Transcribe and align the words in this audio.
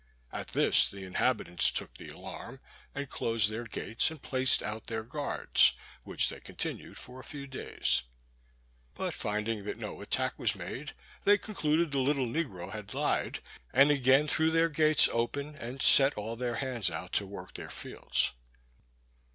At 0.31 0.47
this 0.47 0.89
the 0.89 1.05
inhabitants 1.05 1.69
took 1.69 1.95
the 1.95 2.09
alarm, 2.09 2.59
and 2.95 3.07
closed 3.07 3.51
their 3.51 3.65
gates 3.65 4.09
and 4.09 4.19
placed 4.19 4.63
out 4.63 4.87
their 4.87 5.03
guards, 5.03 5.73
which 6.01 6.27
they 6.27 6.39
continued 6.39 6.97
for 6.97 7.19
a 7.19 7.23
few 7.23 7.45
days. 7.45 8.01
But 8.95 9.13
finding 9.13 9.63
that 9.65 9.77
no 9.77 10.01
attack 10.01 10.39
was 10.39 10.55
made, 10.55 10.93
they 11.23 11.37
concluded 11.37 11.91
the 11.91 11.99
little 11.99 12.25
negro 12.25 12.71
had 12.71 12.95
lied; 12.95 13.41
and 13.75 13.91
again 13.91 14.27
threw 14.27 14.49
their 14.49 14.69
gates 14.69 15.07
open, 15.11 15.53
and 15.55 15.83
set 15.83 16.15
all 16.15 16.35
their 16.35 16.55
hands 16.55 16.89
out 16.89 17.13
to 17.13 17.27
work 17.27 17.53
their 17.53 17.69
fields. 17.69 18.33